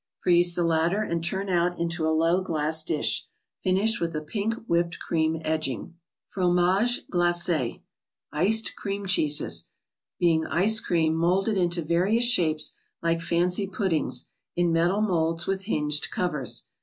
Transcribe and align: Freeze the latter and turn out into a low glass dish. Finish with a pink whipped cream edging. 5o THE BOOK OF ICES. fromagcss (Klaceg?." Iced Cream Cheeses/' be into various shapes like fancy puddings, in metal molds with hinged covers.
Freeze 0.19 0.55
the 0.55 0.63
latter 0.63 1.03
and 1.03 1.23
turn 1.23 1.47
out 1.47 1.77
into 1.79 2.07
a 2.07 2.09
low 2.09 2.41
glass 2.41 2.81
dish. 2.81 3.27
Finish 3.63 3.99
with 4.01 4.15
a 4.15 4.21
pink 4.21 4.55
whipped 4.65 4.97
cream 4.97 5.39
edging. 5.45 5.79
5o 5.79 5.85
THE 5.85 5.85
BOOK 5.85 5.93
OF 5.93 6.57
ICES. 6.79 7.03
fromagcss 7.05 7.07
(Klaceg?." 7.11 7.81
Iced 8.41 8.75
Cream 8.75 9.05
Cheeses/' 9.05 9.65
be 10.17 10.33
into 11.61 11.81
various 11.83 12.23
shapes 12.23 12.75
like 13.03 13.21
fancy 13.21 13.67
puddings, 13.67 14.27
in 14.55 14.71
metal 14.73 15.01
molds 15.01 15.45
with 15.45 15.65
hinged 15.65 16.09
covers. 16.09 16.65